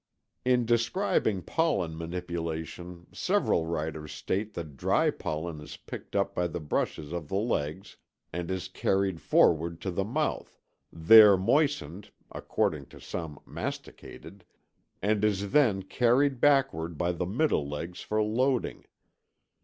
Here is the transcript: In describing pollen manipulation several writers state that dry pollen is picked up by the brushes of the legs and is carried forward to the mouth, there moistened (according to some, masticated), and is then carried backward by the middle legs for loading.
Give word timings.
In 0.43 0.65
describing 0.65 1.43
pollen 1.43 1.95
manipulation 1.95 3.05
several 3.11 3.67
writers 3.67 4.11
state 4.11 4.55
that 4.55 4.75
dry 4.75 5.11
pollen 5.11 5.61
is 5.61 5.77
picked 5.77 6.15
up 6.15 6.33
by 6.33 6.47
the 6.47 6.59
brushes 6.59 7.13
of 7.13 7.27
the 7.27 7.35
legs 7.35 7.97
and 8.33 8.49
is 8.49 8.67
carried 8.67 9.21
forward 9.21 9.79
to 9.81 9.91
the 9.91 10.03
mouth, 10.03 10.59
there 10.91 11.37
moistened 11.37 12.09
(according 12.31 12.87
to 12.87 12.99
some, 12.99 13.39
masticated), 13.45 14.43
and 15.03 15.23
is 15.23 15.51
then 15.51 15.83
carried 15.83 16.39
backward 16.41 16.97
by 16.97 17.11
the 17.11 17.27
middle 17.27 17.69
legs 17.69 18.01
for 18.01 18.23
loading. 18.23 18.85